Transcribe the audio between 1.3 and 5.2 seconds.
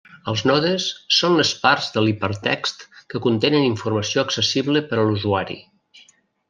les parts de l'hipertext que contenen informació accessible per a